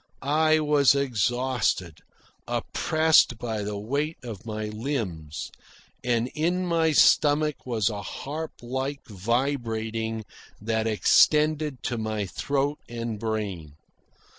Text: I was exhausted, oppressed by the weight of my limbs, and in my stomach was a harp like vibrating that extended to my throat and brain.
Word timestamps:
I 0.23 0.59
was 0.59 0.95
exhausted, 0.95 1.99
oppressed 2.47 3.37
by 3.37 3.61
the 3.61 3.77
weight 3.77 4.17
of 4.23 4.47
my 4.47 4.65
limbs, 4.65 5.51
and 6.03 6.27
in 6.33 6.65
my 6.65 6.91
stomach 6.91 7.67
was 7.67 7.87
a 7.87 8.01
harp 8.01 8.53
like 8.63 9.05
vibrating 9.05 10.23
that 10.59 10.87
extended 10.87 11.83
to 11.83 11.99
my 11.99 12.25
throat 12.25 12.79
and 12.89 13.19
brain. 13.19 13.73